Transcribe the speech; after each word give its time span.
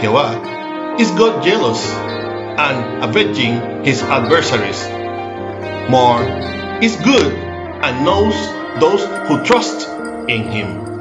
Jehová 0.00 1.00
is 1.00 1.10
God 1.12 1.42
jealous 1.44 1.84
and 2.58 3.04
avenging 3.04 3.84
his 3.84 4.02
adversaries. 4.02 4.80
More 5.90 6.22
is 6.82 6.96
good 6.96 7.32
and 7.32 8.04
knows 8.04 8.34
those 8.80 9.04
who 9.28 9.44
trust 9.44 9.88
in 10.28 10.44
him. 10.44 10.95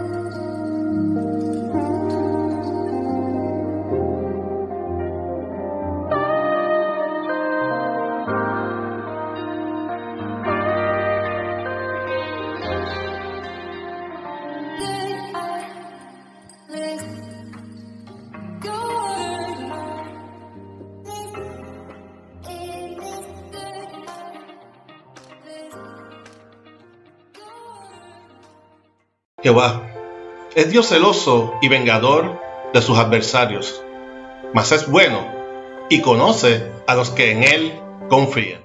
Jehová 29.46 29.84
es 30.56 30.72
Dios 30.72 30.88
celoso 30.88 31.54
y 31.62 31.68
vengador 31.68 32.42
de 32.74 32.82
sus 32.82 32.98
adversarios, 32.98 33.80
mas 34.56 34.72
es 34.72 34.90
bueno 34.90 35.24
y 35.88 36.02
conoce 36.02 36.72
a 36.88 36.96
los 36.96 37.12
que 37.12 37.32
en 37.32 37.44
él 37.44 37.80
confían. 38.10 38.65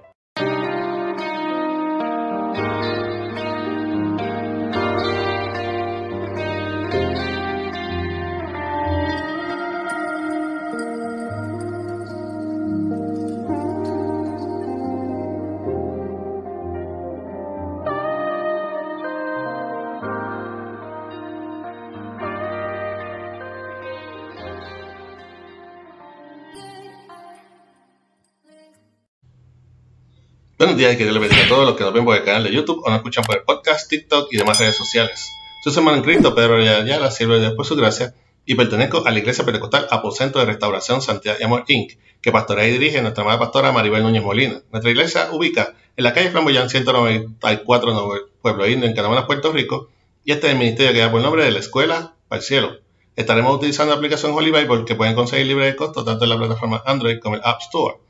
Buenos 30.61 30.77
días 30.77 30.92
y 30.92 30.98
que 30.98 31.05
Dios 31.05 31.14
les 31.14 31.22
bendiga 31.22 31.47
a 31.47 31.48
todos 31.48 31.66
los 31.66 31.75
que 31.75 31.84
nos 31.84 31.94
ven 31.94 32.05
por 32.05 32.14
el 32.14 32.22
canal 32.22 32.44
de 32.44 32.53
YouTube 32.53 32.83
o 32.84 32.91
nos 32.91 32.98
escuchan 32.98 33.25
por 33.25 33.34
el 33.34 33.44
podcast, 33.44 33.89
TikTok 33.89 34.28
y 34.30 34.36
demás 34.36 34.58
redes 34.58 34.77
sociales. 34.77 35.33
Soy 35.64 35.72
hermano 35.75 35.97
en 35.97 36.02
Cristo, 36.02 36.34
Pedro 36.34 36.58
la 36.58 37.11
sirve 37.11 37.41
de 37.41 37.47
después 37.47 37.67
su 37.67 37.77
gracia 37.77 38.14
y 38.44 38.56
pertenezco 38.56 39.06
a 39.06 39.11
la 39.11 39.19
Iglesia 39.19 39.42
Pentecostal 39.42 39.86
Aposento 39.91 40.39
de 40.39 40.44
Restauración 40.44 41.00
Santidad 41.00 41.39
y 41.41 41.44
Amor 41.44 41.64
Inc., 41.69 41.92
que 42.20 42.30
pastorea 42.30 42.69
y 42.69 42.72
dirige 42.72 43.00
nuestra 43.00 43.22
amada 43.22 43.39
pastora 43.39 43.72
Maribel 43.72 44.02
Núñez 44.02 44.22
Molina. 44.22 44.61
Nuestra 44.70 44.91
iglesia 44.91 45.30
ubica 45.33 45.77
en 45.97 46.05
la 46.05 46.12
calle 46.12 46.28
Flamboyán 46.28 46.69
194 46.69 48.12
Pueblo 48.42 48.69
Indio, 48.69 48.86
en 48.86 48.95
Canadá, 48.95 49.27
Puerto 49.27 49.52
Rico, 49.52 49.89
y 50.27 50.33
este 50.33 50.48
es 50.48 50.52
el 50.52 50.58
ministerio 50.58 50.92
que 50.92 50.98
da 50.98 51.11
por 51.11 51.22
nombre 51.22 51.42
de 51.42 51.52
la 51.52 51.61
Escuela 51.61 52.17
para 52.28 52.41
el 52.41 52.45
Cielo. 52.45 52.77
Estaremos 53.17 53.56
utilizando 53.56 53.92
la 53.92 53.97
aplicación 53.97 54.33
Holy 54.34 54.50
Bible 54.50 54.84
que 54.84 54.95
pueden 54.95 55.14
conseguir 55.14 55.47
libre 55.47 55.64
de 55.64 55.77
costo 55.77 56.05
tanto 56.05 56.24
en 56.24 56.28
la 56.28 56.36
plataforma 56.36 56.83
Android 56.84 57.19
como 57.19 57.36
el 57.36 57.41
App 57.45 57.62
Store. 57.62 58.09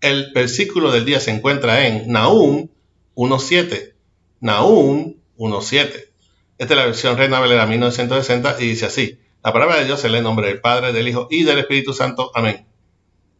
El 0.00 0.32
versículo 0.32 0.92
del 0.92 1.04
día 1.04 1.20
se 1.20 1.30
encuentra 1.30 1.86
en 1.86 2.10
Nahum 2.10 2.68
1.7. 3.16 3.92
Nahum 4.40 5.16
1.7. 5.36 6.08
Esta 6.56 6.74
es 6.74 6.78
la 6.78 6.86
versión 6.86 7.18
Reina 7.18 7.38
Valera 7.38 7.66
1960 7.66 8.56
y 8.60 8.66
dice 8.68 8.86
así. 8.86 9.18
La 9.44 9.52
palabra 9.52 9.76
de 9.76 9.84
Dios 9.84 10.00
se 10.00 10.08
lee 10.08 10.18
en 10.18 10.24
nombre 10.24 10.48
del 10.48 10.62
Padre, 10.62 10.94
del 10.94 11.06
Hijo 11.06 11.28
y 11.30 11.42
del 11.42 11.58
Espíritu 11.58 11.92
Santo. 11.92 12.30
Amén. 12.34 12.66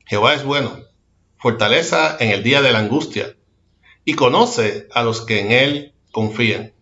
Jehová 0.04 0.34
es 0.34 0.44
bueno, 0.44 0.84
fortaleza 1.38 2.18
en 2.20 2.30
el 2.30 2.42
día 2.42 2.60
de 2.60 2.72
la 2.72 2.80
angustia 2.80 3.36
y 4.04 4.12
conoce 4.12 4.86
a 4.92 5.02
los 5.02 5.22
que 5.22 5.40
en 5.40 5.52
él 5.52 5.94
confían. 6.12 6.74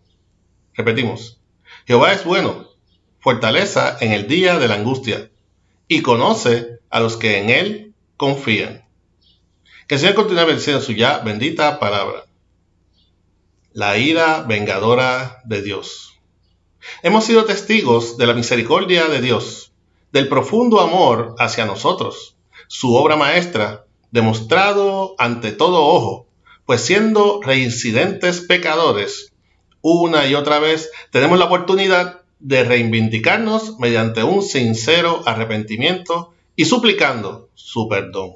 Repetimos. 0.73 1.39
Jehová 1.87 2.11
es 2.11 2.25
bueno, 2.25 2.67
fortaleza 3.19 3.95
en 4.01 4.11
el 4.11 4.27
día 4.27 4.59
de 4.59 4.67
la 4.67 4.75
angustia 4.75 5.31
y 5.87 6.01
conoce 6.01 6.79
a 6.89 6.99
los 6.99 7.15
que 7.15 7.37
en 7.37 7.49
él 7.49 7.93
confían. 8.17 8.88
Que 9.89 9.95
el 9.95 10.01
Señor 10.01 10.13
continúe 10.13 10.45
bendiciendo 10.45 10.83
su 10.83 10.91
ya 10.91 11.17
bendita 11.17 11.79
palabra. 11.79 12.25
La 13.73 13.97
ira 13.97 14.43
vengadora 14.43 15.41
de 15.45 15.63
Dios. 15.63 16.13
Hemos 17.01 17.25
sido 17.25 17.45
testigos 17.45 18.15
de 18.15 18.27
la 18.27 18.35
misericordia 18.35 19.07
de 19.07 19.19
Dios, 19.19 19.71
del 20.11 20.27
profundo 20.27 20.79
amor 20.79 21.33
hacia 21.39 21.65
nosotros, 21.65 22.35
su 22.67 22.93
obra 22.93 23.15
maestra, 23.15 23.87
demostrado 24.11 25.15
ante 25.17 25.53
todo 25.53 25.83
ojo, 25.83 26.27
pues 26.67 26.81
siendo 26.81 27.41
reincidentes 27.41 28.41
pecadores, 28.41 29.33
una 29.81 30.27
y 30.27 30.35
otra 30.35 30.59
vez 30.59 30.91
tenemos 31.09 31.39
la 31.39 31.45
oportunidad 31.45 32.21
de 32.37 32.63
reivindicarnos 32.63 33.79
mediante 33.79 34.21
un 34.23 34.43
sincero 34.43 35.23
arrepentimiento 35.25 36.31
y 36.55 36.65
suplicando 36.65 37.49
su 37.55 37.87
perdón. 37.87 38.35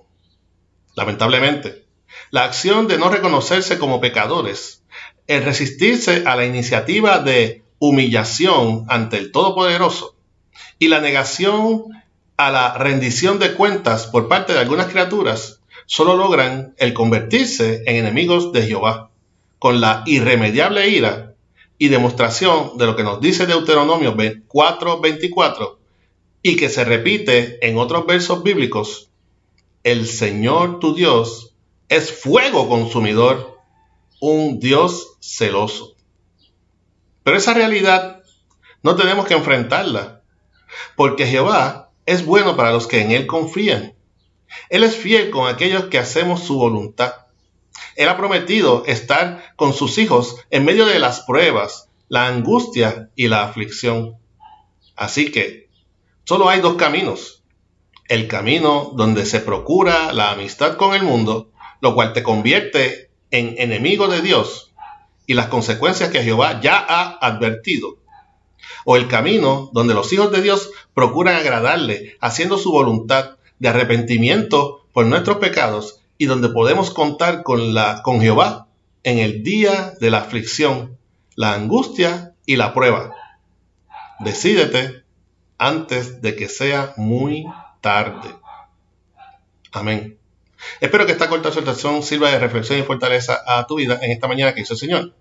Lamentablemente, 0.95 1.85
la 2.31 2.43
acción 2.43 2.87
de 2.87 2.97
no 2.97 3.09
reconocerse 3.09 3.79
como 3.79 4.01
pecadores, 4.01 4.83
el 5.27 5.43
resistirse 5.43 6.23
a 6.25 6.35
la 6.35 6.45
iniciativa 6.45 7.19
de 7.19 7.63
humillación 7.79 8.85
ante 8.87 9.17
el 9.17 9.31
Todopoderoso 9.31 10.15
y 10.79 10.87
la 10.87 10.99
negación 10.99 11.85
a 12.37 12.51
la 12.51 12.77
rendición 12.77 13.39
de 13.39 13.53
cuentas 13.53 14.07
por 14.07 14.27
parte 14.27 14.53
de 14.53 14.59
algunas 14.59 14.87
criaturas, 14.87 15.61
solo 15.85 16.15
logran 16.15 16.73
el 16.77 16.93
convertirse 16.93 17.83
en 17.85 17.97
enemigos 17.97 18.51
de 18.51 18.63
Jehová, 18.63 19.09
con 19.59 19.81
la 19.81 20.03
irremediable 20.05 20.89
ira 20.89 21.33
y 21.77 21.89
demostración 21.89 22.77
de 22.77 22.85
lo 22.85 22.95
que 22.95 23.03
nos 23.03 23.19
dice 23.19 23.45
Deuteronomio 23.45 24.15
4:24 24.15 25.77
y 26.41 26.55
que 26.55 26.69
se 26.69 26.83
repite 26.85 27.65
en 27.67 27.77
otros 27.77 28.05
versos 28.05 28.43
bíblicos 28.43 29.09
el 29.83 30.07
Señor 30.07 30.79
tu 30.79 30.95
Dios 30.95 31.55
es 31.89 32.11
fuego 32.11 32.69
consumidor, 32.69 33.59
un 34.21 34.59
Dios 34.59 35.17
celoso. 35.19 35.95
Pero 37.23 37.37
esa 37.37 37.53
realidad 37.53 38.23
no 38.81 38.95
tenemos 38.95 39.25
que 39.27 39.33
enfrentarla, 39.33 40.21
porque 40.95 41.27
Jehová 41.27 41.91
es 42.05 42.25
bueno 42.25 42.55
para 42.55 42.71
los 42.71 42.87
que 42.87 43.01
en 43.01 43.11
Él 43.11 43.27
confían. 43.27 43.93
Él 44.69 44.85
es 44.85 44.95
fiel 44.95 45.29
con 45.31 45.47
aquellos 45.47 45.85
que 45.85 45.99
hacemos 45.99 46.43
su 46.43 46.55
voluntad. 46.55 47.13
Él 47.97 48.07
ha 48.07 48.17
prometido 48.17 48.83
estar 48.85 49.53
con 49.57 49.73
sus 49.73 49.97
hijos 49.97 50.37
en 50.49 50.63
medio 50.63 50.85
de 50.85 50.99
las 50.99 51.21
pruebas, 51.21 51.89
la 52.07 52.27
angustia 52.27 53.09
y 53.15 53.27
la 53.27 53.43
aflicción. 53.43 54.17
Así 54.95 55.31
que 55.31 55.69
solo 56.23 56.47
hay 56.47 56.61
dos 56.61 56.75
caminos 56.75 57.42
el 58.07 58.27
camino 58.27 58.91
donde 58.95 59.25
se 59.25 59.39
procura 59.39 60.13
la 60.13 60.31
amistad 60.31 60.77
con 60.77 60.93
el 60.93 61.03
mundo, 61.03 61.49
lo 61.81 61.95
cual 61.95 62.13
te 62.13 62.23
convierte 62.23 63.09
en 63.31 63.55
enemigo 63.57 64.07
de 64.07 64.21
Dios 64.21 64.73
y 65.25 65.33
las 65.33 65.47
consecuencias 65.47 66.09
que 66.09 66.23
Jehová 66.23 66.59
ya 66.61 66.77
ha 66.77 67.17
advertido. 67.25 67.97
O 68.85 68.97
el 68.97 69.07
camino 69.07 69.69
donde 69.73 69.93
los 69.93 70.11
hijos 70.13 70.31
de 70.31 70.41
Dios 70.41 70.71
procuran 70.93 71.35
agradarle, 71.35 72.17
haciendo 72.19 72.57
su 72.57 72.71
voluntad 72.71 73.37
de 73.59 73.69
arrepentimiento 73.69 74.85
por 74.93 75.05
nuestros 75.05 75.37
pecados 75.37 76.01
y 76.17 76.25
donde 76.25 76.49
podemos 76.49 76.91
contar 76.91 77.43
con, 77.43 77.73
la, 77.73 78.01
con 78.03 78.21
Jehová 78.21 78.67
en 79.03 79.19
el 79.19 79.43
día 79.43 79.93
de 79.99 80.11
la 80.11 80.19
aflicción, 80.19 80.97
la 81.35 81.53
angustia 81.53 82.33
y 82.45 82.55
la 82.55 82.73
prueba. 82.73 83.13
Decídete 84.19 85.03
antes 85.57 86.21
de 86.21 86.35
que 86.35 86.49
sea 86.49 86.93
muy 86.97 87.45
tarde. 87.83 88.29
Amén. 89.73 90.17
Espero 90.79 91.05
que 91.05 91.11
esta 91.11 91.27
corta 91.27 91.49
exhortación 91.49 92.01
sirva 92.01 92.31
de 92.31 92.39
reflexión 92.39 92.79
y 92.79 92.83
fortaleza 92.83 93.43
a 93.45 93.67
tu 93.67 93.75
vida 93.75 93.99
en 94.01 94.11
esta 94.11 94.29
mañana 94.29 94.55
que 94.55 94.61
hizo 94.61 94.73
el 94.73 94.79
Señor. 94.79 95.13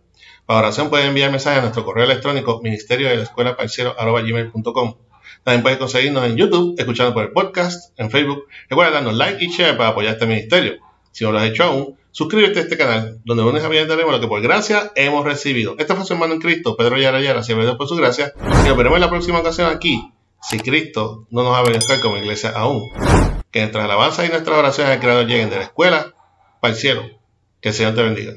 Para 0.47 0.61
oración 0.61 0.89
puedes 0.89 1.07
enviar 1.07 1.31
mensaje 1.33 1.59
a 1.59 1.63
nuestro 1.63 1.85
correo 1.85 2.05
electrónico 2.05 2.61
ministerio 2.63 3.09
de 3.09 3.17
la 3.17 3.23
escuela 3.25 3.57
gmail.com. 3.59 4.95
También 5.43 5.63
puedes 5.63 5.79
conseguirnos 5.79 6.25
en 6.25 6.37
YouTube, 6.37 6.77
escuchando 6.79 7.13
por 7.13 7.25
el 7.25 7.33
podcast, 7.33 7.99
en 7.99 8.11
Facebook. 8.11 8.45
Recuerda 8.71 8.93
darnos 8.93 9.15
like 9.15 9.45
y 9.45 9.49
share 9.49 9.77
para 9.77 9.91
apoyar 9.91 10.15
este 10.15 10.27
ministerio. 10.27 10.77
Si 11.11 11.25
no 11.25 11.33
lo 11.33 11.41
has 11.41 11.51
hecho 11.51 11.65
aún, 11.65 11.99
suscríbete 12.13 12.61
a 12.61 12.63
este 12.63 12.77
canal, 12.77 13.21
donde 13.25 13.43
lunes 13.43 13.65
a 13.65 13.69
viernes 13.69 13.89
daremos 13.89 14.13
lo 14.13 14.21
que 14.21 14.29
por 14.29 14.41
gracia 14.41 14.93
hemos 14.95 15.25
recibido. 15.25 15.75
Este 15.79 15.95
fue 15.97 16.05
su 16.05 16.13
hermano 16.13 16.35
en 16.35 16.41
Cristo, 16.41 16.77
Pedro 16.77 16.97
Yara 16.97 17.21
Yara, 17.21 17.43
si 17.43 17.55
por 17.55 17.89
su 17.89 17.97
gracia. 17.97 18.33
Y 18.65 18.69
nos 18.69 18.77
veremos 18.77 18.97
en 18.97 19.01
la 19.01 19.11
próxima 19.11 19.41
ocasión 19.41 19.69
aquí, 19.75 20.13
si 20.43 20.59
Cristo 20.59 21.27
no 21.31 21.43
nos 21.43 21.57
ha 21.57 21.63
venido 21.63 21.81
a 21.93 22.01
como 22.01 22.17
iglesia 22.17 22.51
aún. 22.51 22.91
Que 23.51 23.61
nuestras 23.61 23.85
alabanzas 23.85 24.27
y 24.27 24.31
nuestras 24.31 24.59
oraciones 24.59 24.93
al 24.93 25.01
Creador 25.01 25.27
lleguen 25.27 25.51
de 25.51 25.57
la 25.57 25.63
escuela 25.63 26.15
para 26.61 26.75
el 26.75 26.79
cielo. 26.79 27.03
Que 27.61 27.71
el 27.71 27.75
Señor 27.75 27.95
te 27.95 28.03
bendiga. 28.03 28.33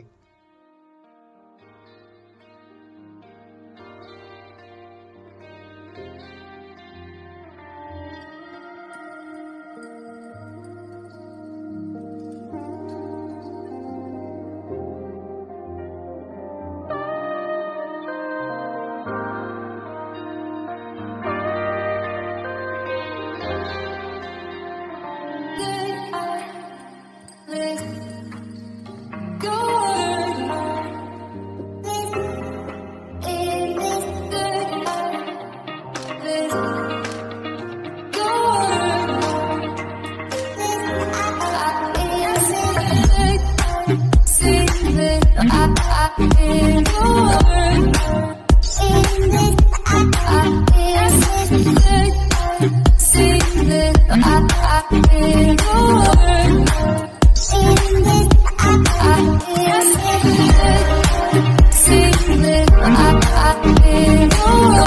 when 62.71 62.95
I, 62.95 63.19
I, 63.23 63.51
I 63.63 64.29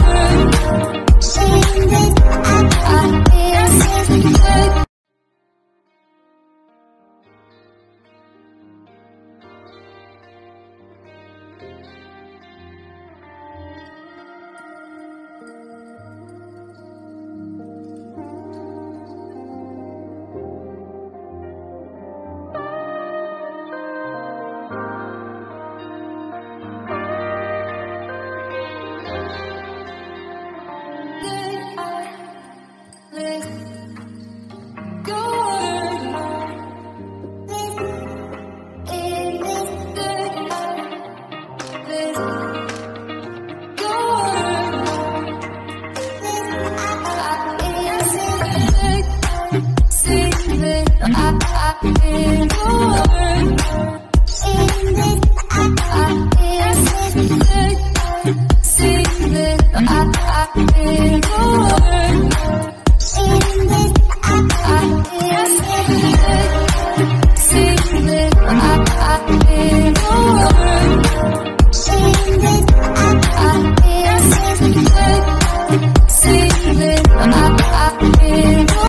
feel 0.02 0.17